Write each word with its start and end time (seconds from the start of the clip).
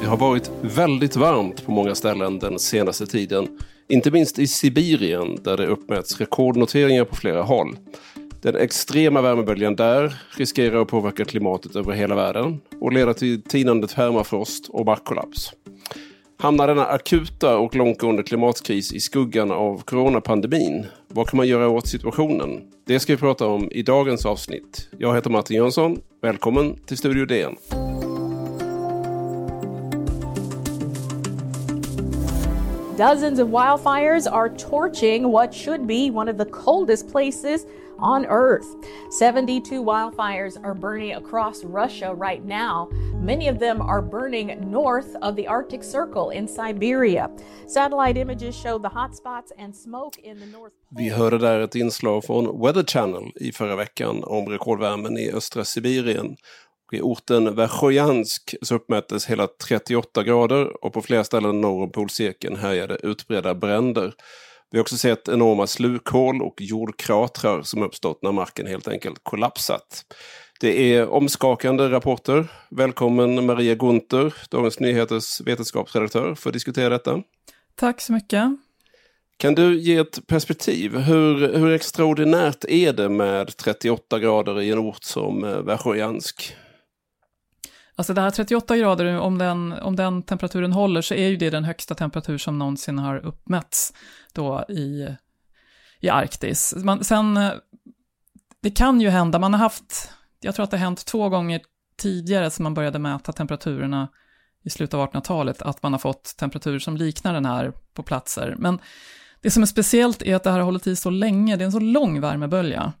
Det 0.00 0.06
har 0.06 0.16
varit 0.16 0.50
väldigt 0.60 1.16
varmt 1.16 1.66
på 1.66 1.72
många 1.72 1.94
ställen 1.94 2.38
den 2.38 2.58
senaste 2.58 3.06
tiden. 3.06 3.58
Inte 3.88 4.10
minst 4.10 4.38
i 4.38 4.46
Sibirien 4.46 5.38
där 5.42 5.56
det 5.56 5.66
uppmäts 5.66 6.20
rekordnoteringar 6.20 7.04
på 7.04 7.16
flera 7.16 7.42
håll. 7.42 7.76
Den 8.42 8.56
extrema 8.56 9.22
värmeböljan 9.22 9.76
där 9.76 10.14
riskerar 10.36 10.82
att 10.82 10.88
påverka 10.88 11.24
klimatet 11.24 11.76
över 11.76 11.92
hela 11.92 12.14
världen 12.14 12.60
och 12.80 12.92
leda 12.92 13.14
till 13.14 13.42
tinande 13.42 13.86
permafrost 13.88 14.68
och 14.68 14.86
markkollaps. 14.86 15.52
Hamnar 16.42 16.66
denna 16.66 16.86
akuta 16.86 17.58
och 17.58 17.76
långtgående 17.76 18.22
klimatkris 18.22 18.92
i 18.92 19.00
skuggan 19.00 19.50
av 19.50 19.82
coronapandemin? 19.82 20.86
Vad 21.08 21.28
kan 21.28 21.36
man 21.36 21.48
göra 21.48 21.68
åt 21.68 21.88
situationen? 21.88 22.60
Det 22.86 23.00
ska 23.00 23.12
vi 23.12 23.16
prata 23.18 23.46
om 23.46 23.68
i 23.72 23.82
dagens 23.82 24.26
avsnitt. 24.26 24.88
Jag 24.98 25.14
heter 25.14 25.30
Martin 25.30 25.56
Jönsson. 25.56 26.00
Välkommen 26.22 26.76
till 26.86 26.98
Studio 26.98 27.26
DN. 27.26 27.56
Dozens 33.02 33.40
of 33.40 33.48
wildfires 33.48 34.30
are 34.30 34.48
torching 34.48 35.32
what 35.32 35.52
should 35.52 35.88
be 35.88 36.08
one 36.12 36.28
of 36.28 36.38
the 36.38 36.44
coldest 36.44 37.08
places 37.08 37.66
on 37.98 38.24
Earth. 38.26 38.76
72 39.10 39.82
wildfires 39.82 40.56
are 40.62 40.72
burning 40.72 41.14
across 41.14 41.64
Russia 41.64 42.14
right 42.14 42.44
now. 42.44 42.88
Many 43.14 43.48
of 43.48 43.58
them 43.58 43.80
are 43.80 44.02
burning 44.02 44.70
north 44.70 45.16
of 45.20 45.34
the 45.34 45.48
Arctic 45.48 45.82
Circle 45.82 46.30
in 46.30 46.46
Siberia. 46.46 47.28
Satellite 47.66 48.16
images 48.16 48.54
show 48.54 48.78
the 48.78 48.90
hotspots 48.90 49.50
and 49.58 49.74
smoke 49.74 50.16
in 50.18 50.38
the 50.38 50.46
North. 50.46 50.72
Vi 50.96 51.08
hörde 51.08 51.38
där 51.38 51.60
ett 51.60 51.74
inslag 51.74 52.24
från 52.24 52.62
Weather 52.62 52.84
Channel 52.84 53.32
i 53.34 53.52
förra 53.52 53.76
veckan 53.76 54.24
om 54.24 54.48
rekordvärmen 54.48 55.18
i 55.18 55.32
östra 55.32 55.64
Sibirien. 55.64 56.36
I 56.92 57.00
orten 57.00 57.54
Verkhojansk 57.54 58.54
så 58.62 58.74
uppmättes 58.74 59.26
hela 59.26 59.46
38 59.46 60.22
grader 60.22 60.84
och 60.84 60.92
på 60.92 61.02
flera 61.02 61.24
ställen 61.24 61.60
norr 61.60 61.82
om 61.82 61.92
polcirkeln 61.92 62.56
härjade 62.56 62.98
utbredda 63.02 63.54
bränder. 63.54 64.14
Vi 64.70 64.78
har 64.78 64.82
också 64.82 64.96
sett 64.96 65.28
enorma 65.28 65.66
slukhål 65.66 66.42
och 66.42 66.54
jordkratrar 66.60 67.62
som 67.62 67.82
uppstått 67.82 68.22
när 68.22 68.32
marken 68.32 68.66
helt 68.66 68.88
enkelt 68.88 69.18
kollapsat. 69.22 70.04
Det 70.60 70.94
är 70.94 71.08
omskakande 71.08 71.88
rapporter. 71.88 72.46
Välkommen 72.70 73.46
Maria 73.46 73.74
Gunther, 73.74 74.34
Dagens 74.50 74.80
Nyheters 74.80 75.40
vetenskapsredaktör, 75.40 76.34
för 76.34 76.50
att 76.50 76.54
diskutera 76.54 76.88
detta. 76.88 77.22
Tack 77.74 78.00
så 78.00 78.12
mycket. 78.12 78.44
Kan 79.36 79.54
du 79.54 79.80
ge 79.80 79.96
ett 79.96 80.26
perspektiv? 80.26 80.96
Hur, 80.96 81.54
hur 81.58 81.72
extraordinärt 81.72 82.64
är 82.68 82.92
det 82.92 83.08
med 83.08 83.56
38 83.56 84.18
grader 84.18 84.60
i 84.60 84.70
en 84.70 84.78
ort 84.78 85.04
som 85.04 85.44
eh, 85.44 85.62
Verkhojansk? 85.62 86.56
Alltså 88.02 88.14
det 88.14 88.20
här 88.20 88.30
38 88.30 88.76
grader, 88.76 89.18
om 89.18 89.38
den, 89.38 89.72
om 89.72 89.96
den 89.96 90.22
temperaturen 90.22 90.72
håller 90.72 91.02
så 91.02 91.14
är 91.14 91.28
ju 91.28 91.36
det 91.36 91.50
den 91.50 91.64
högsta 91.64 91.94
temperatur 91.94 92.38
som 92.38 92.58
någonsin 92.58 92.98
har 92.98 93.16
uppmätts 93.16 93.92
då 94.32 94.64
i, 94.68 95.16
i 96.00 96.08
Arktis. 96.08 96.74
Man, 96.76 97.04
sen, 97.04 97.38
det 98.62 98.70
kan 98.70 99.00
ju 99.00 99.08
hända, 99.08 99.38
man 99.38 99.54
har 99.54 99.58
haft, 99.58 100.10
jag 100.40 100.54
tror 100.54 100.64
att 100.64 100.70
det 100.70 100.76
har 100.76 100.84
hänt 100.84 101.06
två 101.06 101.28
gånger 101.28 101.60
tidigare 101.96 102.50
som 102.50 102.62
man 102.62 102.74
började 102.74 102.98
mäta 102.98 103.32
temperaturerna 103.32 104.08
i 104.64 104.70
slutet 104.70 104.94
av 104.94 105.12
1800-talet, 105.12 105.62
att 105.62 105.82
man 105.82 105.92
har 105.92 105.98
fått 105.98 106.36
temperaturer 106.38 106.78
som 106.78 106.96
liknar 106.96 107.34
den 107.34 107.44
här 107.44 107.72
på 107.94 108.02
platser. 108.02 108.54
Men 108.58 108.78
det 109.40 109.50
som 109.50 109.62
är 109.62 109.66
speciellt 109.66 110.22
är 110.22 110.36
att 110.36 110.44
det 110.44 110.50
här 110.50 110.58
har 110.58 110.64
hållit 110.64 110.86
i 110.86 110.96
så 110.96 111.10
länge, 111.10 111.56
det 111.56 111.64
är 111.64 111.66
en 111.66 111.72
så 111.72 111.80
lång 111.80 112.20
värmebölja. 112.20 112.92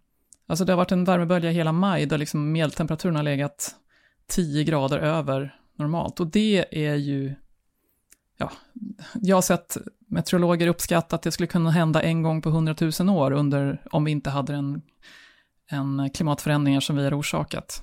Alltså 0.46 0.64
det 0.64 0.72
har 0.72 0.76
varit 0.76 0.92
en 0.92 1.04
värmebölja 1.04 1.50
hela 1.50 1.72
maj 1.72 2.06
där 2.06 2.18
liksom 2.18 2.52
medeltemperaturen 2.52 3.16
har 3.16 3.22
legat 3.22 3.76
10 4.26 4.64
grader 4.64 4.98
över 4.98 5.56
normalt. 5.76 6.20
Och 6.20 6.26
det 6.26 6.64
är 6.70 6.94
ju, 6.94 7.34
ja, 8.36 8.52
jag 9.14 9.36
har 9.36 9.42
sett 9.42 9.76
meteorologer 10.06 10.66
uppskatta 10.66 11.16
att 11.16 11.22
det 11.22 11.32
skulle 11.32 11.46
kunna 11.46 11.70
hända 11.70 12.02
en 12.02 12.22
gång 12.22 12.42
på 12.42 12.48
100 12.48 12.74
000 13.00 13.10
år 13.10 13.32
under, 13.32 13.82
om 13.90 14.04
vi 14.04 14.10
inte 14.10 14.30
hade 14.30 14.54
en, 14.54 14.82
en 15.70 16.10
klimatförändringar 16.14 16.80
som 16.80 16.96
vi 16.96 17.04
har 17.04 17.20
orsakat. 17.20 17.82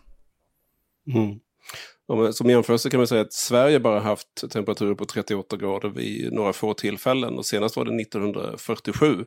Mm. 1.14 1.40
Som 2.34 2.50
jämförelse 2.50 2.90
kan 2.90 3.00
man 3.00 3.08
säga 3.08 3.22
att 3.22 3.34
Sverige 3.34 3.80
bara 3.80 4.00
haft 4.00 4.52
temperaturer 4.52 4.96
på 4.96 5.06
38 5.06 5.58
grader 5.58 5.90
vid 5.90 6.34
några 6.34 6.54
få 6.54 6.74
tillfällen 6.74 7.38
och 7.38 7.46
senast 7.46 7.76
var 7.76 7.86
det 7.86 8.02
1947. 8.02 9.26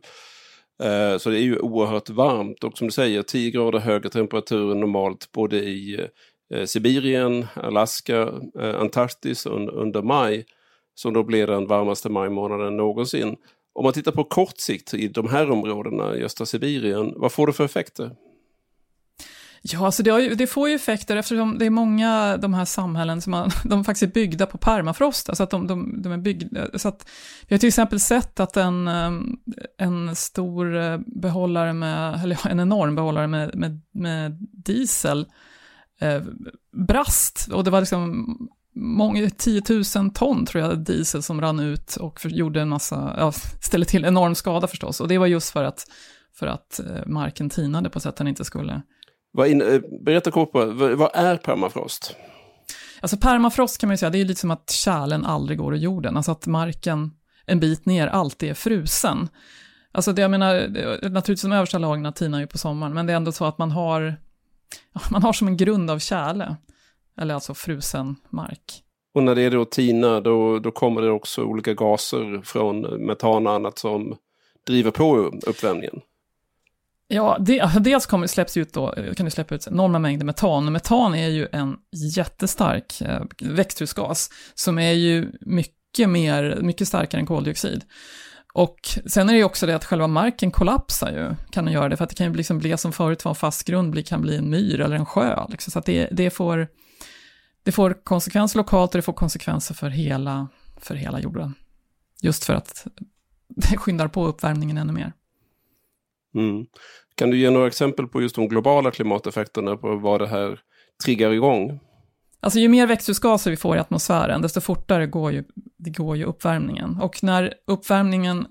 Eh, 0.82 1.18
så 1.18 1.30
det 1.30 1.38
är 1.38 1.42
ju 1.42 1.58
oerhört 1.58 2.10
varmt 2.10 2.64
och 2.64 2.78
som 2.78 2.86
du 2.86 2.92
säger 2.92 3.22
10 3.22 3.50
grader 3.50 3.78
högre 3.78 4.10
temperatur 4.10 4.72
än 4.72 4.80
normalt 4.80 5.32
både 5.32 5.56
i 5.56 6.08
Eh, 6.52 6.64
Sibirien, 6.64 7.46
Alaska, 7.54 8.28
eh, 8.60 8.80
Antarktis 8.80 9.46
under 9.46 10.02
maj 10.02 10.44
som 10.94 11.12
då 11.12 11.22
blir 11.22 11.46
den 11.46 11.66
varmaste 11.66 12.08
majmånaden 12.08 12.76
någonsin. 12.76 13.36
Om 13.72 13.84
man 13.84 13.92
tittar 13.92 14.12
på 14.12 14.24
kort 14.24 14.58
sikt 14.58 14.94
i 14.94 15.08
de 15.08 15.28
här 15.28 15.50
områdena 15.50 16.16
i 16.16 16.24
östra 16.24 16.46
Sibirien, 16.46 17.12
vad 17.16 17.32
får 17.32 17.46
det 17.46 17.52
för 17.52 17.64
effekter? 17.64 18.10
Ja, 19.62 19.86
alltså 19.86 20.02
det, 20.02 20.22
ju, 20.22 20.34
det, 20.34 20.46
får 20.46 20.68
ju 20.68 20.74
effekter 20.74 21.16
eftersom 21.16 21.58
det 21.58 21.66
är 21.66 21.70
många 21.70 22.36
de 22.36 22.54
här 22.54 22.64
samhällen 22.64 23.20
som 23.20 23.30
man, 23.30 23.50
de 23.64 23.84
faktiskt 23.84 24.02
är 24.02 24.14
byggda 24.14 24.46
på 24.46 24.58
permafrost. 24.58 25.28
Alltså 25.28 25.42
att 25.42 25.50
de, 25.50 25.66
de, 25.66 26.02
de 26.02 26.12
är 26.12 26.16
byggda, 26.16 26.78
så 26.78 26.88
att 26.88 27.08
vi 27.48 27.54
har 27.54 27.58
till 27.58 27.68
exempel 27.68 28.00
sett 28.00 28.40
att 28.40 28.56
en, 28.56 28.88
eh, 28.88 29.12
en 29.78 30.16
stor 30.16 30.98
behållare 31.20 31.72
med, 31.72 32.22
eller 32.22 32.46
en 32.46 32.60
enorm 32.60 32.94
behållare 32.94 33.26
med, 33.26 33.54
med, 33.54 33.80
med 33.92 34.46
diesel 34.52 35.26
eh, 36.02 36.22
brast 36.72 37.48
och 37.52 37.64
det 37.64 37.70
var 37.70 37.80
liksom 37.80 38.26
många, 38.74 39.30
10 39.30 39.62
000 39.96 40.10
ton 40.10 40.46
tror 40.46 40.64
jag 40.64 40.78
diesel 40.78 41.22
som 41.22 41.40
rann 41.40 41.60
ut 41.60 41.96
och 41.96 42.20
för, 42.20 42.28
gjorde 42.28 42.60
en 42.60 42.68
massa, 42.68 43.14
ja, 43.18 43.32
ställde 43.60 43.86
till 43.86 44.04
enorm 44.04 44.34
skada 44.34 44.66
förstås. 44.66 45.00
Och 45.00 45.08
det 45.08 45.18
var 45.18 45.26
just 45.26 45.50
för 45.50 45.64
att, 45.64 45.86
för 46.34 46.46
att 46.46 46.80
eh, 46.80 47.06
marken 47.06 47.50
tinade 47.50 47.90
på 47.90 48.00
sätt 48.00 48.16
den 48.16 48.28
inte 48.28 48.44
skulle. 48.44 48.82
Vad 49.32 49.48
in, 49.48 49.62
eh, 49.62 49.80
berätta 50.04 50.30
kort 50.30 50.52
på, 50.52 50.66
vad 50.96 51.10
är 51.14 51.36
permafrost? 51.36 52.16
Alltså 53.00 53.16
permafrost 53.16 53.78
kan 53.78 53.88
man 53.88 53.92
ju 53.92 53.98
säga, 53.98 54.10
det 54.10 54.20
är 54.20 54.24
lite 54.24 54.40
som 54.40 54.50
att 54.50 54.70
kärlen 54.70 55.24
aldrig 55.24 55.58
går 55.58 55.74
ur 55.74 55.78
jorden, 55.78 56.16
alltså 56.16 56.32
att 56.32 56.46
marken 56.46 57.10
en 57.46 57.60
bit 57.60 57.86
ner 57.86 58.06
alltid 58.06 58.50
är 58.50 58.54
frusen. 58.54 59.28
Alltså 59.92 60.12
det 60.12 60.22
jag 60.22 60.30
menar, 60.30 60.54
naturligtvis 61.08 61.42
de 61.42 61.52
översta 61.52 61.78
lagren 61.78 62.12
tinar 62.12 62.40
ju 62.40 62.46
på 62.46 62.58
sommaren, 62.58 62.94
men 62.94 63.06
det 63.06 63.12
är 63.12 63.16
ändå 63.16 63.32
så 63.32 63.44
att 63.44 63.58
man 63.58 63.70
har, 63.70 64.16
man 65.10 65.22
har 65.22 65.32
som 65.32 65.48
en 65.48 65.56
grund 65.56 65.90
av 65.90 65.98
kärle, 65.98 66.56
eller 67.20 67.34
alltså 67.34 67.54
frusen 67.54 68.16
mark. 68.30 68.82
Och 69.14 69.22
när 69.22 69.34
det 69.34 69.42
är 69.42 69.50
då 69.50 69.64
tina, 69.64 70.20
då, 70.20 70.58
då 70.58 70.70
kommer 70.70 71.02
det 71.02 71.10
också 71.10 71.42
olika 71.42 71.74
gaser 71.74 72.42
från 72.44 72.80
metan 73.06 73.46
och 73.46 73.52
annat 73.52 73.78
som 73.78 74.16
driver 74.66 74.90
på 74.90 75.16
uppvärmningen. 75.46 76.00
Ja, 77.08 77.36
det, 77.40 77.70
dels 77.80 78.06
kommer, 78.06 78.26
släpps 78.26 78.56
ut 78.56 78.72
då, 78.72 78.94
kan 79.16 79.24
det 79.24 79.30
släppa 79.30 79.54
ut 79.54 79.66
enorma 79.66 79.98
mängder 79.98 80.26
metan. 80.26 80.72
Metan 80.72 81.14
är 81.14 81.28
ju 81.28 81.48
en 81.52 81.76
jättestark 82.16 83.00
eh, 83.00 83.22
växthusgas 83.40 84.30
som 84.54 84.78
är 84.78 84.92
ju 84.92 85.32
mycket, 85.40 86.08
mer, 86.08 86.58
mycket 86.62 86.88
starkare 86.88 87.20
än 87.20 87.26
koldioxid. 87.26 87.84
Och 88.52 88.78
sen 89.06 89.28
är 89.28 89.32
det 89.32 89.38
ju 89.38 89.44
också 89.44 89.66
det 89.66 89.76
att 89.76 89.84
själva 89.84 90.06
marken 90.06 90.50
kollapsar 90.50 91.12
ju, 91.12 91.34
kan 91.50 91.64
den 91.64 91.74
göra 91.74 91.88
det, 91.88 91.96
för 91.96 92.04
att 92.04 92.10
det 92.10 92.16
kan 92.16 92.26
ju 92.26 92.34
liksom 92.34 92.58
bli 92.58 92.76
som 92.76 92.92
förut 92.92 93.24
var 93.24 93.30
en 93.30 93.36
fast 93.36 93.64
grund, 93.64 94.06
kan 94.06 94.20
bli 94.20 94.36
en 94.36 94.50
myr 94.50 94.80
eller 94.80 94.96
en 94.96 95.06
sjö. 95.06 95.46
Liksom. 95.48 95.70
Så 95.70 95.78
att 95.78 95.86
det, 95.86 96.08
det, 96.12 96.30
får, 96.30 96.68
det 97.62 97.72
får 97.72 98.04
konsekvenser 98.04 98.58
lokalt 98.58 98.94
och 98.94 98.98
det 98.98 99.02
får 99.02 99.12
konsekvenser 99.12 99.74
för 99.74 99.88
hela, 99.88 100.48
för 100.76 100.94
hela 100.94 101.20
jorden. 101.20 101.54
Just 102.22 102.44
för 102.44 102.54
att 102.54 102.86
det 103.48 103.76
skyndar 103.76 104.08
på 104.08 104.26
uppvärmningen 104.26 104.78
ännu 104.78 104.92
mer. 104.92 105.12
Mm. 106.34 106.66
Kan 107.14 107.30
du 107.30 107.38
ge 107.38 107.50
några 107.50 107.66
exempel 107.66 108.06
på 108.06 108.22
just 108.22 108.34
de 108.34 108.48
globala 108.48 108.90
klimateffekterna 108.90 109.76
på 109.76 109.96
vad 109.96 110.20
det 110.20 110.26
här 110.26 110.60
triggar 111.04 111.30
igång? 111.30 111.80
Alltså 112.44 112.58
ju 112.58 112.68
mer 112.68 112.86
växthusgaser 112.86 113.50
vi 113.50 113.56
får 113.56 113.76
i 113.76 113.80
atmosfären, 113.80 114.42
desto 114.42 114.60
fortare 114.60 115.06
går 115.06 115.32
ju, 115.32 115.44
det 115.78 115.90
går 115.90 116.16
ju 116.16 116.24
uppvärmningen. 116.24 116.98
Och 117.00 117.22
när 117.22 117.54
uppvärmningen 117.66 118.46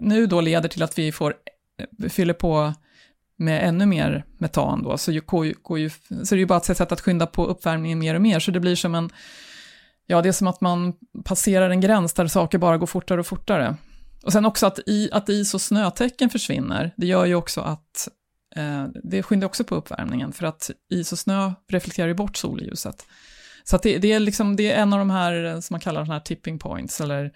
nu 0.00 0.26
då 0.26 0.40
leder 0.40 0.68
till 0.68 0.82
att 0.82 0.98
vi 0.98 1.12
får, 1.12 1.34
eh, 1.78 2.08
fyller 2.08 2.34
på 2.34 2.74
med 3.36 3.68
ännu 3.68 3.86
mer 3.86 4.24
metan 4.38 4.82
då, 4.82 4.98
så, 4.98 5.20
går 5.26 5.46
ju, 5.46 5.54
går 5.62 5.78
ju, 5.78 5.90
så 5.90 6.34
är 6.34 6.36
det 6.36 6.40
ju 6.40 6.46
bara 6.46 6.58
ett 6.58 6.64
sätt 6.64 6.92
att 6.92 7.00
skynda 7.00 7.26
på 7.26 7.46
uppvärmningen 7.46 7.98
mer 7.98 8.14
och 8.14 8.22
mer, 8.22 8.40
så 8.40 8.50
det 8.50 8.60
blir 8.60 8.76
som 8.76 8.94
en, 8.94 9.10
ja 10.06 10.22
det 10.22 10.28
är 10.28 10.32
som 10.32 10.46
att 10.46 10.60
man 10.60 10.92
passerar 11.24 11.70
en 11.70 11.80
gräns 11.80 12.12
där 12.12 12.26
saker 12.26 12.58
bara 12.58 12.78
går 12.78 12.86
fortare 12.86 13.20
och 13.20 13.26
fortare. 13.26 13.76
Och 14.24 14.32
sen 14.32 14.46
också 14.46 14.66
att, 14.66 14.78
i, 14.86 15.08
att 15.12 15.28
is 15.28 15.54
och 15.54 15.60
snötäcken 15.60 16.30
försvinner, 16.30 16.94
det 16.96 17.06
gör 17.06 17.24
ju 17.24 17.34
också 17.34 17.60
att 17.60 18.08
det 19.02 19.22
skyndar 19.22 19.46
också 19.46 19.64
på 19.64 19.74
uppvärmningen, 19.74 20.32
för 20.32 20.46
att 20.46 20.70
is 20.90 21.12
och 21.12 21.18
snö 21.18 21.52
reflekterar 21.68 22.08
ju 22.08 22.14
bort 22.14 22.36
solljuset. 22.36 23.06
Så 23.64 23.76
det, 23.76 23.98
det, 23.98 24.12
är 24.12 24.20
liksom, 24.20 24.56
det 24.56 24.72
är 24.72 24.82
en 24.82 24.92
av 24.92 24.98
de 24.98 25.10
här 25.10 25.60
som 25.60 25.74
man 25.74 25.80
kallar 25.80 26.00
de 26.00 26.10
här 26.10 26.20
tipping 26.20 26.58
points, 26.58 27.00
eller 27.00 27.32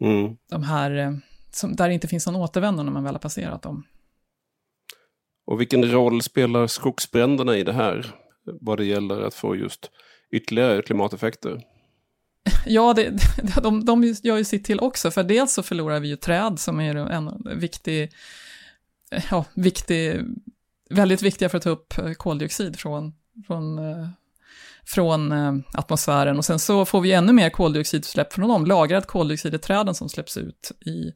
mm. 0.00 0.36
de 0.50 0.62
här 0.62 1.20
som, 1.50 1.76
där 1.76 1.88
det 1.88 1.94
inte 1.94 2.08
finns 2.08 2.26
någon 2.26 2.36
återvändo 2.36 2.82
när 2.82 2.92
man 2.92 3.04
väl 3.04 3.14
har 3.14 3.20
passerat 3.20 3.62
dem. 3.62 3.84
Och 5.46 5.60
vilken 5.60 5.90
roll 5.90 6.22
spelar 6.22 6.66
skogsbränderna 6.66 7.56
i 7.56 7.64
det 7.64 7.72
här? 7.72 8.14
Vad 8.60 8.78
det 8.78 8.84
gäller 8.84 9.22
att 9.22 9.34
få 9.34 9.56
just 9.56 9.90
ytterligare 10.30 10.82
klimateffekter? 10.82 11.62
Ja, 12.66 12.94
det, 12.94 13.10
de, 13.62 13.84
de 13.84 14.14
gör 14.22 14.36
ju 14.36 14.44
sitt 14.44 14.64
till 14.64 14.80
också, 14.80 15.10
för 15.10 15.22
dels 15.22 15.52
så 15.52 15.62
förlorar 15.62 16.00
vi 16.00 16.08
ju 16.08 16.16
träd 16.16 16.58
som 16.58 16.80
är 16.80 16.96
en 16.96 17.48
viktig, 17.56 18.12
ja, 19.30 19.44
viktig, 19.54 20.20
väldigt 20.90 21.22
viktiga 21.22 21.48
för 21.48 21.56
att 21.58 21.64
ta 21.64 21.70
upp 21.70 21.94
koldioxid 22.16 22.78
från, 22.78 23.12
från, 23.46 23.80
från 24.84 25.32
atmosfären. 25.72 26.36
Och 26.36 26.44
sen 26.44 26.58
så 26.58 26.84
får 26.84 27.00
vi 27.00 27.12
ännu 27.12 27.32
mer 27.32 27.50
koldioxidutsläpp 27.50 28.32
från 28.32 28.48
dem, 28.48 28.66
lagrad 28.66 29.06
koldioxid 29.06 29.54
i 29.54 29.58
träden 29.58 29.94
som 29.94 30.08
släpps 30.08 30.36
ut 30.36 30.72
i, 30.86 31.12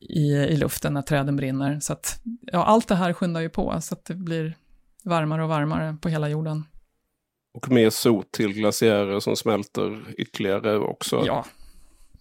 i, 0.00 0.32
i 0.32 0.56
luften 0.56 0.94
när 0.94 1.02
träden 1.02 1.36
brinner. 1.36 1.80
Så 1.80 1.92
att, 1.92 2.20
ja, 2.42 2.64
allt 2.64 2.88
det 2.88 2.94
här 2.94 3.12
skyndar 3.12 3.40
ju 3.40 3.48
på, 3.48 3.80
så 3.80 3.94
att 3.94 4.04
det 4.04 4.14
blir 4.14 4.54
varmare 5.04 5.42
och 5.42 5.48
varmare 5.48 5.96
på 6.02 6.08
hela 6.08 6.28
jorden. 6.28 6.64
Och 7.54 7.70
mer 7.70 7.90
sot 7.90 8.32
till 8.32 8.52
glaciärer 8.52 9.20
som 9.20 9.36
smälter 9.36 10.14
ytterligare 10.18 10.78
också. 10.78 11.22
Ja, 11.26 11.44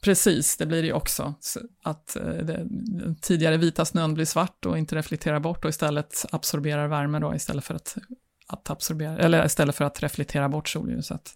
precis, 0.02 0.58
det 0.58 0.66
blir 0.66 0.82
det 0.82 0.88
ju 0.88 0.94
också. 0.94 1.34
Att 1.84 2.16
eh, 2.16 2.24
den 2.24 3.16
tidigare 3.22 3.58
vita 3.58 3.86
snön 3.86 4.14
blir 4.14 4.26
svart 4.26 4.66
och 4.66 4.78
inte 4.78 4.96
reflekterar 4.96 5.40
bort 5.40 5.66
och 5.66 5.70
istället 5.70 6.26
absorberar 6.32 6.88
värme 6.88 7.20
då 7.20 7.36
istället 7.36 7.66
för 7.66 7.76
att, 7.76 7.98
att 8.48 8.70
absorbera, 8.70 9.18
eller 9.18 9.46
istället 9.46 9.76
för 9.76 9.86
att 9.86 10.04
reflektera 10.04 10.50
bort 10.50 10.70
solljuset. 10.70 11.36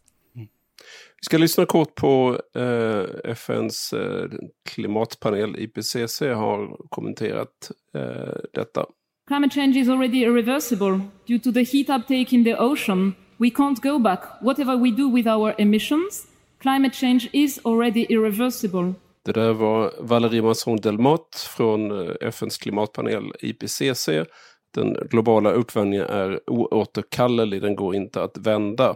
Vi 1.24 1.26
ska 1.26 1.38
lyssna 1.38 1.66
kort 1.66 1.96
på 1.96 2.40
eh, 2.56 3.32
FNs 3.32 3.94
eh, 3.94 4.30
klimatpanel 4.70 5.56
IPCC 5.60 6.22
har 6.22 6.88
kommenterat 6.90 7.72
eh, 7.96 8.36
detta. 8.54 8.86
Climate 9.28 9.56
change 9.56 9.78
is 9.78 9.90
already 9.90 10.18
irreversible 10.18 11.02
due 11.28 11.40
to 11.40 11.52
the 11.52 11.64
heat 11.64 11.90
uptake 11.90 12.36
in 12.36 12.44
the 12.44 12.56
ocean. 12.56 13.14
We 13.38 13.50
can't 13.50 13.82
go 13.82 14.00
back. 14.00 14.20
Whatever 14.42 14.76
we 14.76 14.92
do 14.92 15.10
with 15.10 15.28
our 15.28 15.54
emissions, 15.58 16.28
climate 16.64 16.96
change 16.96 17.30
is 17.32 17.60
already 17.66 18.06
irreversible. 18.10 18.94
Det 19.26 19.32
där 19.32 19.54
var 19.54 19.94
Valérie 20.00 20.42
Masson 20.42 20.78
Delmotte 20.78 21.38
från 21.38 22.08
eh, 22.08 22.16
FNs 22.22 22.58
klimatpanel 22.58 23.34
IPCC. 23.40 24.10
Den 24.76 24.98
globala 25.10 25.52
uppvärmningen 25.52 26.06
är 26.06 26.40
oåterkallelig, 26.50 27.62
den 27.62 27.76
går 27.76 27.96
inte 27.96 28.24
att 28.24 28.38
vända. 28.38 28.96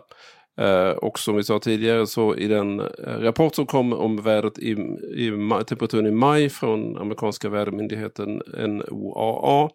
Eh, 0.59 0.89
och 0.89 1.19
som 1.19 1.35
vi 1.35 1.43
sa 1.43 1.59
tidigare 1.59 2.07
så 2.07 2.35
i 2.35 2.47
den 2.47 2.79
eh, 2.79 2.85
rapport 3.19 3.55
som 3.55 3.65
kom 3.65 3.93
om 3.93 4.21
vädret 4.21 4.59
i, 4.59 4.71
i 5.15 5.31
temperaturen 5.67 6.05
i 6.05 6.11
maj 6.11 6.49
från 6.49 6.97
amerikanska 6.97 7.49
vädermyndigheten 7.49 8.41
NOAA 8.57 9.69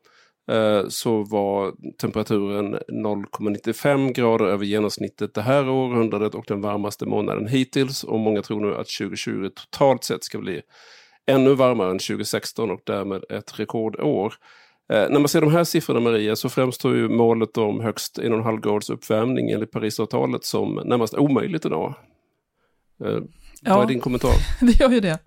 så 0.89 1.23
var 1.23 1.73
temperaturen 2.01 2.75
0,95 2.75 4.13
grader 4.13 4.45
över 4.45 4.65
genomsnittet 4.65 5.35
det 5.35 5.43
här 5.43 5.69
århundradet 5.69 6.35
och 6.35 6.45
den 6.49 6.61
varmaste 6.61 7.07
månaden 7.07 7.49
hittills. 7.49 8.05
Och 8.05 8.19
många 8.19 8.43
tror 8.43 8.61
nu 8.61 8.71
att 8.71 8.89
2020 8.99 9.49
totalt 9.55 10.05
sett 10.05 10.25
ska 10.25 10.39
bli 10.39 10.63
ännu 11.27 11.55
varmare 11.55 11.91
än 11.91 11.99
2016 11.99 12.71
och 12.71 12.81
därmed 12.87 13.25
ett 13.31 13.61
rekordår. 13.61 14.35
Eh, 14.93 15.11
när 15.11 15.19
man 15.19 15.29
ser 15.29 15.41
de 15.41 15.53
här 15.53 15.65
siffrorna 15.65 16.01
Maria 16.01 16.37
så 16.37 16.49
framstår 16.49 16.97
ju 16.97 17.09
målet 17.09 17.59
om 17.59 17.81
högst 17.81 18.19
1,5 18.19 18.61
graders 18.61 18.91
uppvärmning 18.91 19.51
enligt 19.51 19.71
Parisavtalet 19.71 20.45
som 20.45 20.75
närmast 20.85 21.15
omöjligt 21.15 21.67
idag. 21.67 21.95
Eh, 23.05 23.19
ja, 23.63 23.75
vad 23.75 23.85
är 23.85 23.89
din 23.89 24.01
kommentar? 24.01 24.35
Det 24.61 24.81
gör 24.81 24.91
ju 24.91 25.01
det. 25.01 25.19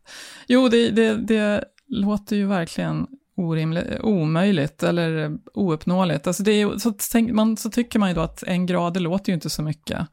Jo, 0.47 0.67
det, 0.67 0.89
det, 0.89 1.15
det 1.15 1.63
låter 1.87 2.35
ju 2.35 2.45
verkligen 2.47 3.07
orimligt, 3.35 3.99
omöjligt 4.01 4.83
eller 4.83 5.37
ouppnåeligt. 5.53 6.27
Alltså 6.27 6.43
det 6.43 6.51
är, 6.51 6.77
så, 6.77 6.93
tänk, 7.11 7.31
man, 7.31 7.57
så 7.57 7.69
tycker 7.69 7.99
man 7.99 8.09
ju 8.09 8.15
då 8.15 8.21
att 8.21 8.43
en 8.43 8.65
grad, 8.65 8.93
det 8.93 8.99
låter 8.99 9.29
ju 9.29 9.33
inte 9.33 9.49
så 9.49 9.61
mycket. 9.61 10.07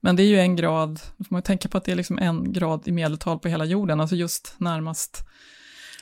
Men 0.00 0.16
det 0.16 0.22
är 0.22 0.26
ju 0.26 0.38
en 0.38 0.56
grad, 0.56 1.00
då 1.16 1.24
får 1.24 1.34
man 1.34 1.42
tänka 1.42 1.68
på 1.68 1.78
att 1.78 1.84
det 1.84 1.92
är 1.92 1.96
liksom 1.96 2.18
en 2.18 2.52
grad 2.52 2.88
i 2.88 2.92
medeltal 2.92 3.38
på 3.38 3.48
hela 3.48 3.64
jorden, 3.64 4.00
alltså 4.00 4.16
just 4.16 4.54
närmast 4.58 5.26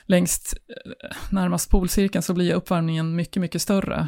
längst 0.05 0.57
eh, 0.69 1.17
närmast 1.31 1.69
polcirkeln 1.69 2.23
så 2.23 2.33
blir 2.33 2.53
uppvärmningen 2.53 3.15
mycket, 3.15 3.41
mycket 3.41 3.61
större 3.61 4.07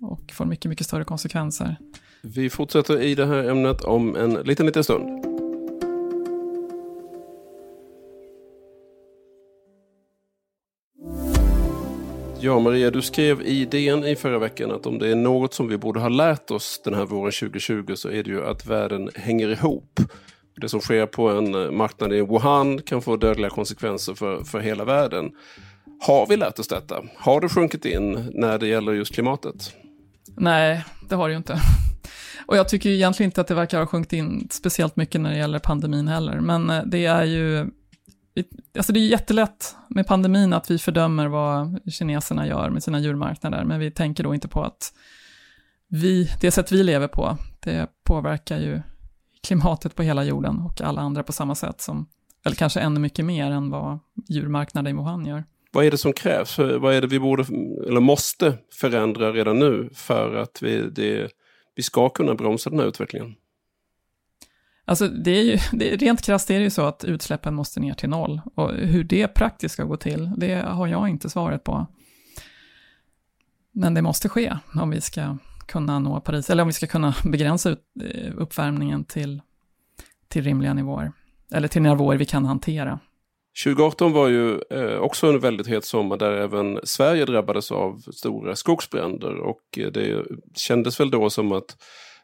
och 0.00 0.32
får 0.32 0.44
mycket, 0.44 0.68
mycket 0.68 0.86
större 0.86 1.04
konsekvenser. 1.04 1.76
Vi 2.22 2.50
fortsätter 2.50 3.02
i 3.02 3.14
det 3.14 3.26
här 3.26 3.44
ämnet 3.50 3.80
om 3.80 4.16
en 4.16 4.34
liten, 4.34 4.66
liten 4.66 4.84
stund. 4.84 5.35
Ja, 12.46 12.58
Maria, 12.58 12.90
du 12.90 13.02
skrev 13.02 13.42
i 13.42 13.64
DN 13.64 14.04
i 14.04 14.16
förra 14.16 14.38
veckan 14.38 14.70
att 14.70 14.86
om 14.86 14.98
det 14.98 15.08
är 15.08 15.14
något 15.14 15.54
som 15.54 15.68
vi 15.68 15.78
borde 15.78 16.00
ha 16.00 16.08
lärt 16.08 16.50
oss 16.50 16.80
den 16.84 16.94
här 16.94 17.04
våren 17.04 17.32
2020 17.32 17.92
så 17.94 18.08
är 18.08 18.22
det 18.22 18.30
ju 18.30 18.46
att 18.46 18.66
världen 18.66 19.10
hänger 19.14 19.48
ihop. 19.48 20.00
Det 20.60 20.68
som 20.68 20.80
sker 20.80 21.06
på 21.06 21.28
en 21.28 21.76
marknad 21.76 22.12
i 22.12 22.20
Wuhan 22.20 22.82
kan 22.82 23.02
få 23.02 23.16
dödliga 23.16 23.50
konsekvenser 23.50 24.14
för, 24.14 24.44
för 24.44 24.60
hela 24.60 24.84
världen. 24.84 25.30
Har 26.00 26.26
vi 26.26 26.36
lärt 26.36 26.58
oss 26.58 26.68
detta? 26.68 27.02
Har 27.16 27.40
det 27.40 27.48
sjunkit 27.48 27.84
in 27.84 28.30
när 28.34 28.58
det 28.58 28.66
gäller 28.66 28.92
just 28.92 29.14
klimatet? 29.14 29.72
Nej, 30.36 30.84
det 31.08 31.14
har 31.14 31.28
det 31.28 31.32
ju 31.32 31.38
inte. 31.38 31.60
Och 32.46 32.56
jag 32.56 32.68
tycker 32.68 32.90
egentligen 32.90 33.28
inte 33.28 33.40
att 33.40 33.48
det 33.48 33.54
verkar 33.54 33.78
ha 33.78 33.86
sjunkit 33.86 34.12
in 34.12 34.48
speciellt 34.50 34.96
mycket 34.96 35.20
när 35.20 35.30
det 35.30 35.38
gäller 35.38 35.58
pandemin 35.58 36.08
heller. 36.08 36.40
Men 36.40 36.70
eh, 36.70 36.82
det 36.86 37.06
är 37.06 37.24
ju, 37.24 37.66
alltså 38.76 38.92
det 38.92 39.00
är 39.00 39.08
jättelätt 39.08 39.76
med 39.88 40.06
pandemin 40.06 40.52
att 40.52 40.70
vi 40.70 40.78
fördömer 40.78 41.28
vad 41.28 41.80
kineserna 41.92 42.46
gör 42.46 42.70
med 42.70 42.82
sina 42.82 43.00
djurmarknader, 43.00 43.64
men 43.64 43.80
vi 43.80 43.90
tänker 43.90 44.24
då 44.24 44.34
inte 44.34 44.48
på 44.48 44.62
att 44.62 44.92
vi, 45.88 46.30
det 46.40 46.50
sätt 46.50 46.72
vi 46.72 46.82
lever 46.82 47.08
på, 47.08 47.36
det 47.60 47.90
påverkar 48.04 48.58
ju 48.58 48.80
klimatet 49.42 49.94
på 49.94 50.02
hela 50.02 50.24
jorden 50.24 50.58
och 50.58 50.80
alla 50.80 51.00
andra 51.00 51.22
på 51.22 51.32
samma 51.32 51.54
sätt 51.54 51.80
som, 51.80 52.06
eller 52.44 52.56
kanske 52.56 52.80
ännu 52.80 53.00
mycket 53.00 53.24
mer 53.24 53.50
än 53.50 53.70
vad 53.70 53.98
djurmarknaden 54.28 54.94
i 54.94 54.96
Wuhan 54.96 55.26
gör. 55.26 55.44
Vad 55.72 55.84
är 55.84 55.90
det 55.90 55.98
som 55.98 56.12
krävs? 56.12 56.58
Vad 56.58 56.94
är 56.94 57.00
det 57.00 57.06
vi 57.06 57.20
borde, 57.20 57.42
eller 57.86 58.00
måste 58.00 58.58
förändra 58.72 59.32
redan 59.32 59.58
nu 59.58 59.90
för 59.92 60.34
att 60.34 60.62
vi, 60.62 60.90
det, 60.90 61.30
vi 61.74 61.82
ska 61.82 62.08
kunna 62.08 62.34
bromsa 62.34 62.70
den 62.70 62.78
här 62.78 62.86
utvecklingen? 62.86 63.34
Alltså 64.88 65.08
det 65.08 65.30
är 65.30 65.42
ju, 65.42 65.58
det, 65.72 65.96
rent 65.96 66.22
krasst 66.22 66.50
är 66.50 66.58
det 66.58 66.64
ju 66.64 66.70
så 66.70 66.82
att 66.82 67.04
utsläppen 67.04 67.54
måste 67.54 67.80
ner 67.80 67.94
till 67.94 68.08
noll. 68.08 68.40
Och 68.54 68.72
hur 68.72 69.04
det 69.04 69.28
praktiskt 69.28 69.72
ska 69.72 69.84
gå 69.84 69.96
till, 69.96 70.30
det 70.36 70.54
har 70.54 70.86
jag 70.86 71.08
inte 71.08 71.30
svaret 71.30 71.64
på. 71.64 71.86
Men 73.72 73.94
det 73.94 74.02
måste 74.02 74.28
ske 74.28 74.56
om 74.74 74.90
vi 74.90 75.00
ska 75.00 75.36
kunna 75.66 75.98
nå 75.98 76.20
Paris, 76.20 76.50
eller 76.50 76.62
om 76.62 76.66
vi 76.66 76.72
ska 76.72 76.86
kunna 76.86 77.14
begränsa 77.24 77.70
ut, 77.70 77.80
eh, 78.02 78.32
uppvärmningen 78.36 79.04
till, 79.04 79.42
till 80.28 80.44
rimliga 80.44 80.74
nivåer, 80.74 81.12
eller 81.52 81.68
till 81.68 81.82
nivåer 81.82 82.16
vi 82.16 82.24
kan 82.24 82.44
hantera. 82.44 82.98
2018 83.64 84.12
var 84.12 84.28
ju 84.28 84.60
eh, 84.70 84.98
också 84.98 85.26
en 85.26 85.40
väldigt 85.40 85.66
het 85.66 85.84
sommar 85.84 86.16
där 86.16 86.32
även 86.32 86.80
Sverige 86.84 87.24
drabbades 87.24 87.72
av 87.72 87.98
stora 87.98 88.56
skogsbränder 88.56 89.36
och 89.40 89.78
eh, 89.78 89.86
det 89.86 90.24
kändes 90.54 91.00
väl 91.00 91.10
då 91.10 91.30
som 91.30 91.52
att 91.52 91.76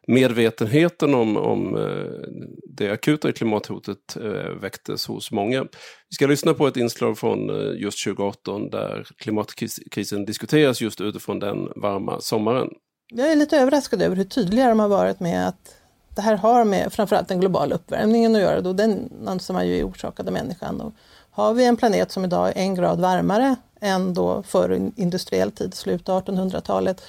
medvetenheten 0.06 1.14
om, 1.14 1.37
om 1.37 1.76
eh, 1.76 2.42
det 2.76 2.90
akuta 2.90 3.32
klimathotet 3.32 4.16
eh, 4.16 4.50
väcktes 4.61 5.06
hos 5.06 5.30
många. 5.30 5.62
Vi 6.09 6.14
ska 6.14 6.26
lyssna 6.26 6.54
på 6.54 6.66
ett 6.66 6.76
inslag 6.76 7.18
från 7.18 7.50
eh, 7.50 7.80
just 7.80 8.04
2018 8.04 8.71
där 8.71 9.06
klimatkrisen 9.18 10.25
diskuteras 10.25 10.80
just 10.80 11.00
utifrån 11.00 11.38
den 11.38 11.68
varma 11.76 12.21
sommaren. 12.21 12.68
Jag 13.14 13.32
är 13.32 13.37
lite 13.37 13.59
överraskad 13.59 14.02
över 14.02 14.16
hur 14.16 14.25
tydliga 14.25 14.68
de 14.68 14.80
har 14.80 14.88
varit 14.88 15.21
med 15.21 15.49
att 15.49 15.76
det 16.14 16.23
här 16.23 16.37
har 16.37 16.64
med 16.64 16.92
framförallt 16.92 17.28
den 17.28 17.40
globala 17.40 17.75
uppvärmningen 17.75 18.37
att 18.37 18.42
göra. 18.42 18.61
Då 18.61 18.73
den 18.73 19.12
anser 19.26 19.54
man 19.54 19.68
ju 19.68 19.78
är 19.78 19.85
orsakad 19.85 20.26
av 20.26 20.32
människan. 20.32 20.80
Och 20.80 20.92
har 21.30 21.54
vi 21.54 21.64
en 21.64 21.76
planet 21.76 22.12
som 22.12 22.25
idag 22.25 22.49
är 22.49 22.56
en 22.56 22.75
grad 22.75 23.00
varmare 23.00 23.56
än 23.80 24.14
då 24.14 24.42
före 24.42 24.90
industriell 24.97 25.52
tid, 25.52 25.75
slutet 25.75 26.09
av 26.09 26.25
1800-talet, 26.25 27.02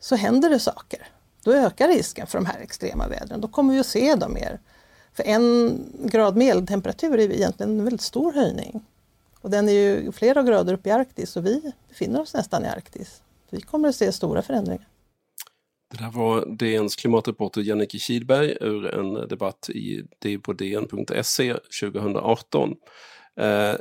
så 0.00 0.16
händer 0.16 0.50
det 0.50 0.58
saker. 0.58 1.08
Då 1.42 1.52
ökar 1.52 1.88
risken 1.88 2.26
för 2.26 2.38
de 2.38 2.46
här 2.46 2.60
extrema 2.60 3.08
vädren. 3.08 3.40
Då 3.40 3.48
kommer 3.48 3.74
vi 3.74 3.80
att 3.80 3.86
se 3.86 4.14
dem 4.14 4.32
mer. 4.32 4.58
För 5.12 5.22
en 5.22 5.78
grad 6.04 6.36
medeltemperatur 6.36 7.18
är 7.18 7.32
egentligen 7.32 7.78
en 7.78 7.84
väldigt 7.84 8.00
stor 8.00 8.32
höjning. 8.32 8.84
Och 9.40 9.50
den 9.50 9.68
är 9.68 9.72
ju 9.72 10.12
flera 10.12 10.42
grader 10.42 10.72
upp 10.74 10.86
i 10.86 10.90
Arktis 10.90 11.36
och 11.36 11.46
vi 11.46 11.72
befinner 11.88 12.20
oss 12.20 12.34
nästan 12.34 12.64
i 12.64 12.68
Arktis. 12.68 13.22
Vi 13.50 13.60
kommer 13.60 13.88
att 13.88 13.94
se 13.94 14.12
stora 14.12 14.42
förändringar. 14.42 14.86
Det 15.90 16.04
där 16.04 16.10
var 16.10 16.46
DNs 16.46 16.96
klimatreporter 16.96 17.60
Jannike 17.60 17.98
Kidberg 17.98 18.56
ur 18.60 18.94
en 18.94 19.28
debatt 19.28 19.70
i, 19.70 20.04
på 20.42 20.52
dn.se 20.52 21.54
2018. 21.80 22.74
Eh, 23.40 23.74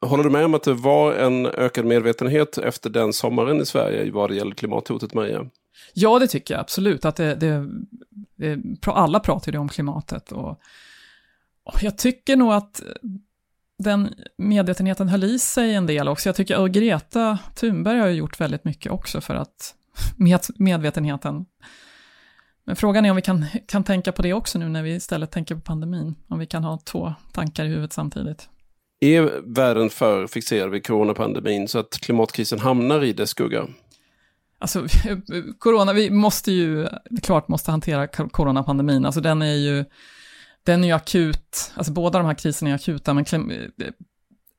håller 0.00 0.24
du 0.24 0.30
med 0.30 0.44
om 0.44 0.54
att 0.54 0.62
det 0.62 0.74
var 0.74 1.12
en 1.12 1.46
ökad 1.46 1.84
medvetenhet 1.84 2.58
efter 2.58 2.90
den 2.90 3.12
sommaren 3.12 3.60
i 3.60 3.66
Sverige 3.66 4.10
vad 4.10 4.30
det 4.30 4.36
gäller 4.36 4.54
klimathotet, 4.54 5.14
Maria? 5.14 5.50
Ja, 5.94 6.18
det 6.18 6.26
tycker 6.26 6.54
jag 6.54 6.60
absolut. 6.60 7.04
Att 7.04 7.16
det, 7.16 7.34
det, 7.34 7.68
det, 8.36 8.58
alla 8.86 9.20
pratar 9.20 9.52
ju 9.52 9.58
om 9.58 9.68
klimatet. 9.68 10.32
Och, 10.32 10.60
och 11.64 11.82
jag 11.82 11.98
tycker 11.98 12.36
nog 12.36 12.52
att 12.52 12.82
den 13.78 14.14
medvetenheten 14.38 15.08
höll 15.08 15.24
i 15.24 15.38
sig 15.38 15.74
en 15.74 15.86
del 15.86 16.08
också. 16.08 16.28
Jag 16.28 16.36
tycker 16.36 16.64
att 16.64 16.70
Greta 16.70 17.38
Thunberg 17.54 18.00
har 18.00 18.08
gjort 18.08 18.40
väldigt 18.40 18.64
mycket 18.64 18.92
också 18.92 19.20
för 19.20 19.34
att 19.34 19.74
med, 20.16 20.40
medvetenheten. 20.56 21.44
Men 22.64 22.76
frågan 22.76 23.04
är 23.04 23.10
om 23.10 23.16
vi 23.16 23.22
kan, 23.22 23.46
kan 23.66 23.84
tänka 23.84 24.12
på 24.12 24.22
det 24.22 24.32
också 24.32 24.58
nu 24.58 24.68
när 24.68 24.82
vi 24.82 24.94
istället 24.94 25.30
tänker 25.30 25.54
på 25.54 25.60
pandemin. 25.60 26.14
Om 26.28 26.38
vi 26.38 26.46
kan 26.46 26.64
ha 26.64 26.78
två 26.78 27.14
tankar 27.32 27.64
i 27.64 27.68
huvudet 27.68 27.92
samtidigt. 27.92 28.48
Är 29.00 29.52
världen 29.54 29.90
för 29.90 30.26
fixerad 30.26 30.70
vid 30.70 30.86
coronapandemin 30.86 31.68
så 31.68 31.78
att 31.78 31.90
klimatkrisen 31.90 32.58
hamnar 32.58 33.04
i 33.04 33.12
dess 33.12 33.30
skugga? 33.30 33.66
Alltså, 34.62 34.86
corona, 35.58 35.92
vi 35.92 36.10
måste 36.10 36.52
ju, 36.52 36.88
klart 37.22 37.48
måste 37.48 37.70
hantera 37.70 38.06
coronapandemin. 38.06 39.06
Alltså 39.06 39.20
den 39.20 39.42
är 39.42 39.54
ju, 39.54 39.84
den 40.62 40.84
är 40.84 40.88
ju 40.88 40.94
akut, 40.94 41.72
alltså 41.74 41.92
båda 41.92 42.18
de 42.18 42.26
här 42.26 42.34
kriserna 42.34 42.70
är 42.70 42.74
akuta, 42.74 43.14
men 43.14 43.24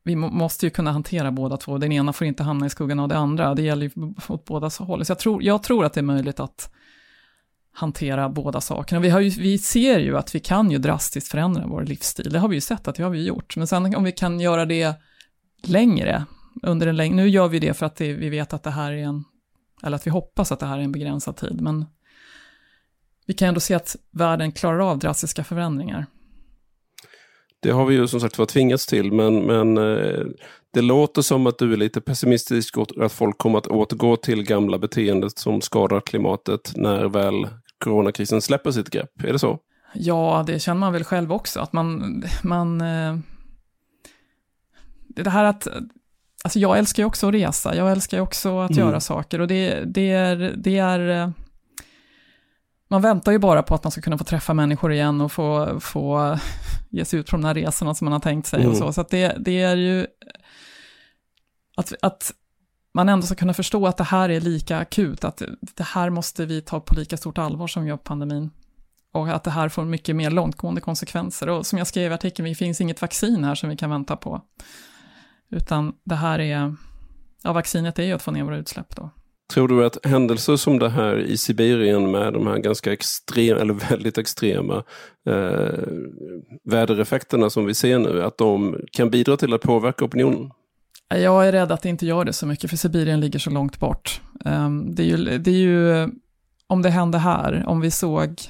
vi 0.03 0.15
måste 0.15 0.65
ju 0.65 0.69
kunna 0.69 0.91
hantera 0.91 1.31
båda 1.31 1.57
två. 1.57 1.77
Den 1.77 1.91
ena 1.91 2.13
får 2.13 2.27
inte 2.27 2.43
hamna 2.43 2.65
i 2.65 2.69
skuggan 2.69 2.99
av 2.99 3.07
det 3.07 3.17
andra. 3.17 3.55
Det 3.55 3.61
gäller 3.61 3.85
ju 3.85 4.13
åt 4.27 4.45
båda 4.45 4.69
håll. 4.79 5.05
Så 5.05 5.11
jag 5.11 5.19
tror, 5.19 5.43
jag 5.43 5.63
tror 5.63 5.85
att 5.85 5.93
det 5.93 5.99
är 5.99 6.03
möjligt 6.03 6.39
att 6.39 6.73
hantera 7.73 8.29
båda 8.29 8.61
sakerna. 8.61 9.01
Vi, 9.01 9.09
har 9.09 9.19
ju, 9.19 9.29
vi 9.29 9.57
ser 9.57 9.99
ju 9.99 10.17
att 10.17 10.35
vi 10.35 10.39
kan 10.39 10.71
ju 10.71 10.77
drastiskt 10.77 11.27
förändra 11.27 11.67
vår 11.67 11.83
livsstil. 11.83 12.29
Det 12.33 12.39
har 12.39 12.47
vi 12.47 12.55
ju 12.55 12.61
sett 12.61 12.87
att 12.87 12.95
det 12.95 13.03
har 13.03 13.09
vi 13.09 13.25
gjort. 13.25 13.57
Men 13.57 13.67
sen 13.67 13.95
om 13.95 14.03
vi 14.03 14.11
kan 14.11 14.39
göra 14.39 14.65
det 14.65 14.93
längre, 15.63 16.25
under 16.63 16.87
en 16.87 16.95
längre, 16.95 17.15
nu 17.15 17.29
gör 17.29 17.47
vi 17.47 17.59
det 17.59 17.73
för 17.73 17.85
att 17.85 17.95
det, 17.95 18.13
vi 18.13 18.29
vet 18.29 18.53
att 18.53 18.63
det 18.63 18.71
här 18.71 18.91
är 18.91 19.03
en, 19.03 19.23
eller 19.83 19.95
att 19.95 20.07
vi 20.07 20.11
hoppas 20.11 20.51
att 20.51 20.59
det 20.59 20.65
här 20.65 20.77
är 20.77 20.83
en 20.83 20.91
begränsad 20.91 21.37
tid, 21.37 21.61
men 21.61 21.85
vi 23.25 23.33
kan 23.33 23.47
ändå 23.47 23.59
se 23.59 23.73
att 23.73 23.95
världen 24.11 24.51
klarar 24.51 24.79
av 24.79 24.99
drastiska 24.99 25.43
förändringar. 25.43 26.05
Det 27.59 27.71
har 27.71 27.85
vi 27.85 27.95
ju 27.95 28.07
som 28.07 28.19
sagt 28.19 28.37
var 28.37 28.45
tvingats 28.45 28.85
till, 28.85 29.11
men, 29.11 29.39
men 29.39 29.77
eh, 29.77 30.25
det 30.73 30.81
låter 30.81 31.21
som 31.21 31.47
att 31.47 31.57
du 31.57 31.73
är 31.73 31.77
lite 31.77 32.01
pessimistisk 32.01 32.75
att 32.77 33.11
folk 33.11 33.37
kommer 33.37 33.57
att 33.57 33.67
återgå 33.67 34.15
till 34.15 34.43
gamla 34.43 34.77
beteendet 34.77 35.37
som 35.37 35.61
skadar 35.61 36.01
klimatet 36.01 36.73
när 36.75 37.05
väl 37.05 37.47
coronakrisen 37.77 38.41
släpper 38.41 38.71
sitt 38.71 38.89
grepp. 38.89 39.23
Är 39.23 39.33
det 39.33 39.39
så? 39.39 39.59
Ja, 39.93 40.43
det 40.47 40.59
känner 40.59 40.79
man 40.79 40.93
väl 40.93 41.03
själv 41.03 41.33
också, 41.33 41.59
att 41.59 41.73
man... 41.73 42.23
man 42.43 42.81
eh, 42.81 43.17
det 45.07 45.29
här 45.29 45.43
att... 45.43 45.67
Alltså 46.45 46.59
jag 46.59 46.77
älskar 46.77 47.03
ju 47.03 47.07
också 47.07 47.27
att 47.27 47.33
resa, 47.33 47.75
jag 47.75 47.91
älskar 47.91 48.17
ju 48.17 48.23
också 48.23 48.59
att 48.59 48.71
mm. 48.71 48.87
göra 48.87 48.99
saker 48.99 49.41
och 49.41 49.47
det, 49.47 49.83
det 49.85 50.11
är... 50.11 50.53
Det 50.57 50.77
är 50.77 51.09
eh, 51.09 51.29
man 52.89 53.01
väntar 53.01 53.31
ju 53.31 53.39
bara 53.39 53.63
på 53.63 53.75
att 53.75 53.83
man 53.83 53.91
ska 53.91 54.01
kunna 54.01 54.17
få 54.17 54.23
träffa 54.23 54.53
människor 54.53 54.93
igen 54.93 55.21
och 55.21 55.31
få, 55.31 55.79
få 55.79 56.37
ge 56.89 57.05
sig 57.05 57.19
ut 57.19 57.29
på 57.29 57.35
de 57.35 57.45
här 57.45 57.53
resorna 57.53 57.95
som 57.95 58.05
man 58.05 58.11
har 58.11 58.19
tänkt 58.19 58.47
sig 58.47 58.59
mm. 58.59 58.71
och 58.71 58.77
så. 58.77 58.93
Så 58.93 59.05
det, 59.09 59.35
det 59.39 59.61
är 59.61 59.75
ju 59.75 60.07
att, 61.75 61.93
att 62.01 62.33
man 62.93 63.09
ändå 63.09 63.25
ska 63.25 63.35
kunna 63.35 63.53
förstå 63.53 63.87
att 63.87 63.97
det 63.97 64.03
här 64.03 64.29
är 64.29 64.41
lika 64.41 64.77
akut, 64.77 65.23
att 65.23 65.41
det 65.75 65.83
här 65.83 66.09
måste 66.09 66.45
vi 66.45 66.61
ta 66.61 66.79
på 66.79 66.95
lika 66.95 67.17
stort 67.17 67.37
allvar 67.37 67.67
som 67.67 67.83
vi 67.83 67.89
gör 67.89 67.97
pandemin. 67.97 68.51
Och 69.13 69.29
att 69.29 69.43
det 69.43 69.51
här 69.51 69.69
får 69.69 69.85
mycket 69.85 70.15
mer 70.15 70.31
långtgående 70.31 70.81
konsekvenser. 70.81 71.49
Och 71.49 71.65
som 71.65 71.77
jag 71.77 71.87
skrev 71.87 72.11
i 72.11 72.15
artikeln, 72.15 72.49
det 72.49 72.55
finns 72.55 72.81
inget 72.81 73.01
vaccin 73.01 73.43
här 73.43 73.55
som 73.55 73.69
vi 73.69 73.77
kan 73.77 73.89
vänta 73.89 74.15
på. 74.15 74.41
Utan 75.53 75.93
det 76.03 76.15
här 76.15 76.39
är, 76.39 76.75
ja 77.43 77.53
vaccinet 77.53 77.99
är 77.99 78.03
ju 78.03 78.13
att 78.13 78.21
få 78.21 78.31
ner 78.31 78.43
våra 78.43 78.57
utsläpp 78.57 78.95
då. 78.95 79.09
Tror 79.53 79.67
du 79.67 79.85
att 79.85 80.05
händelser 80.05 80.55
som 80.55 80.79
det 80.79 80.89
här 80.89 81.17
i 81.17 81.37
Sibirien 81.37 82.11
med 82.11 82.33
de 82.33 82.47
här 82.47 82.57
ganska 82.57 82.93
extrema, 82.93 83.61
eller 83.61 83.73
väldigt 83.73 84.17
extrema 84.17 84.83
eh, 85.29 85.87
vädereffekterna 86.63 87.49
som 87.49 87.65
vi 87.65 87.73
ser 87.73 87.99
nu, 87.99 88.23
att 88.23 88.37
de 88.37 88.79
kan 88.91 89.09
bidra 89.09 89.37
till 89.37 89.53
att 89.53 89.61
påverka 89.61 90.05
opinionen? 90.05 90.51
Jag 91.09 91.47
är 91.47 91.51
rädd 91.51 91.71
att 91.71 91.81
det 91.81 91.89
inte 91.89 92.05
gör 92.05 92.25
det 92.25 92.33
så 92.33 92.45
mycket, 92.45 92.69
för 92.69 92.77
Sibirien 92.77 93.19
ligger 93.19 93.39
så 93.39 93.49
långt 93.49 93.79
bort. 93.79 94.21
Um, 94.45 94.95
det, 94.95 95.03
är 95.03 95.07
ju, 95.07 95.37
det 95.37 95.51
är 95.51 95.55
ju, 95.55 96.09
om 96.67 96.81
det 96.81 96.89
hände 96.89 97.17
här, 97.17 97.63
om 97.67 97.81
vi 97.81 97.91
såg, 97.91 98.41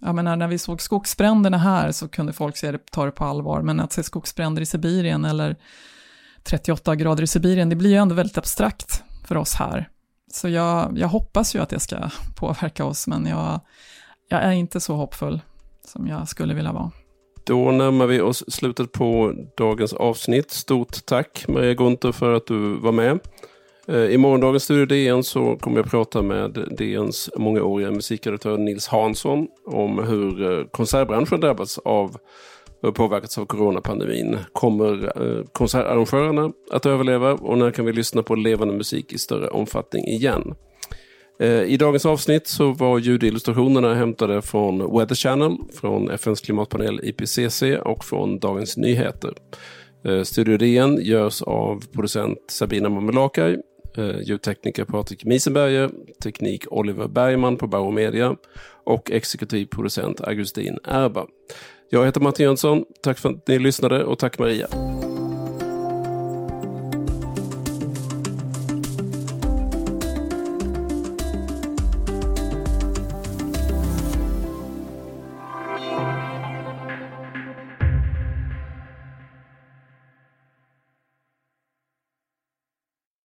jag 0.00 0.14
menar 0.14 0.36
när 0.36 0.48
vi 0.48 0.58
såg 0.58 0.82
skogsbränderna 0.82 1.58
här 1.58 1.92
så 1.92 2.08
kunde 2.08 2.32
folk 2.32 2.56
se 2.56 2.72
det, 2.72 2.90
ta 2.90 3.04
det 3.04 3.10
på 3.10 3.24
allvar, 3.24 3.62
men 3.62 3.80
att 3.80 3.92
se 3.92 4.02
skogsbränder 4.02 4.62
i 4.62 4.66
Sibirien 4.66 5.24
eller 5.24 5.56
38 6.48 6.96
grader 6.96 7.22
i 7.22 7.26
Sibirien, 7.26 7.68
det 7.68 7.76
blir 7.76 7.90
ju 7.90 7.96
ändå 7.96 8.14
väldigt 8.14 8.38
abstrakt 8.38 9.02
för 9.28 9.36
oss 9.36 9.54
här. 9.54 9.88
Så 10.32 10.48
jag, 10.48 10.98
jag 10.98 11.08
hoppas 11.08 11.54
ju 11.54 11.58
att 11.58 11.68
det 11.68 11.80
ska 11.80 11.96
påverka 12.36 12.84
oss, 12.84 13.06
men 13.06 13.26
jag, 13.26 13.60
jag 14.28 14.42
är 14.42 14.52
inte 14.52 14.80
så 14.80 14.94
hoppfull 14.94 15.40
som 15.84 16.06
jag 16.06 16.28
skulle 16.28 16.54
vilja 16.54 16.72
vara. 16.72 16.90
Då 17.44 17.70
närmar 17.70 18.06
vi 18.06 18.20
oss 18.20 18.44
slutet 18.48 18.92
på 18.92 19.34
dagens 19.56 19.92
avsnitt. 19.92 20.50
Stort 20.50 21.06
tack 21.06 21.44
Maria 21.48 21.74
Gunther 21.74 22.12
för 22.12 22.32
att 22.32 22.46
du 22.46 22.74
var 22.74 22.92
med. 22.92 23.18
Eh, 23.88 23.96
I 23.96 24.18
morgondagens 24.18 24.64
Studio 24.64 24.86
DN 24.86 25.24
så 25.24 25.56
kommer 25.56 25.76
jag 25.76 25.90
prata 25.90 26.22
med 26.22 26.50
DNs 26.78 27.30
mångåriga 27.36 27.90
musikredaktör 27.90 28.58
Nils 28.58 28.88
Hansson 28.88 29.46
om 29.66 29.98
hur 29.98 30.52
eh, 30.52 30.64
konsertbranschen 30.64 31.40
drabbats 31.40 31.78
av 31.78 32.16
Eh, 32.84 32.90
påverkats 32.90 33.38
av 33.38 33.46
coronapandemin. 33.46 34.38
Kommer 34.52 35.22
eh, 35.22 35.44
konsertarrangörerna 35.52 36.52
att 36.70 36.86
överleva 36.86 37.32
och 37.32 37.58
när 37.58 37.70
kan 37.70 37.84
vi 37.84 37.92
lyssna 37.92 38.22
på 38.22 38.34
levande 38.34 38.74
musik 38.74 39.12
i 39.12 39.18
större 39.18 39.48
omfattning 39.48 40.04
igen? 40.04 40.54
Eh, 41.40 41.62
I 41.62 41.76
dagens 41.76 42.06
avsnitt 42.06 42.46
så 42.46 42.72
var 42.72 42.98
ljudillustrationerna 42.98 43.94
hämtade 43.94 44.42
från 44.42 44.98
Weather 44.98 45.14
Channel, 45.14 45.56
från 45.80 46.10
FNs 46.10 46.40
klimatpanel 46.40 47.00
IPCC 47.02 47.62
och 47.84 48.04
från 48.04 48.38
Dagens 48.38 48.76
Nyheter. 48.76 49.34
Studio 50.24 50.56
DN 50.56 50.98
görs 51.02 51.42
av 51.42 51.84
producent 51.92 52.38
Sabina 52.48 52.88
Mamelakai, 52.88 53.56
ljudtekniker 54.22 54.84
Patrik 54.84 55.24
Miesenberger, 55.24 55.90
teknik 56.22 56.64
Oliver 56.72 57.08
Bergman 57.08 57.56
på 57.56 57.66
Bauer 57.66 57.92
Media 57.92 58.36
och 58.84 59.10
exekutiv 59.10 59.66
producent 59.66 60.20
Augustin 60.20 60.78
Erba. 60.84 61.26
Jag 61.90 62.06
heter 62.06 62.20
Martin 62.20 62.46
Jönsson. 62.46 62.84
Tack 63.02 63.18
för 63.18 63.28
att 63.28 63.48
ni 63.48 63.58
lyssnade 63.58 64.04
och 64.04 64.18
tack 64.18 64.38
Maria. 64.38 64.66